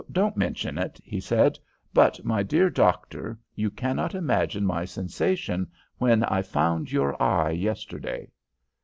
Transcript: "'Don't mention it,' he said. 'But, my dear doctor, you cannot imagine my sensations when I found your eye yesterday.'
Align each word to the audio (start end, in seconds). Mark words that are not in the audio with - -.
"'Don't 0.11 0.35
mention 0.35 0.79
it,' 0.79 0.99
he 1.03 1.19
said. 1.19 1.59
'But, 1.93 2.25
my 2.25 2.41
dear 2.41 2.71
doctor, 2.71 3.37
you 3.53 3.69
cannot 3.69 4.15
imagine 4.15 4.65
my 4.65 4.83
sensations 4.83 5.67
when 5.99 6.23
I 6.23 6.41
found 6.41 6.91
your 6.91 7.21
eye 7.21 7.51
yesterday.' 7.51 8.31